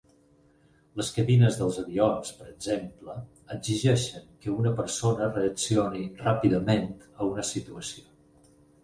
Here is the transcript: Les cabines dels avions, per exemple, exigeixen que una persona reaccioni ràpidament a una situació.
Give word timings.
Les 0.99 1.09
cabines 1.17 1.57
dels 1.57 1.75
avions, 1.81 2.31
per 2.37 2.47
exemple, 2.51 3.17
exigeixen 3.55 4.23
que 4.45 4.55
una 4.55 4.71
persona 4.79 5.29
reaccioni 5.37 6.03
ràpidament 6.23 6.89
a 7.19 7.29
una 7.29 7.45
situació. 7.51 8.09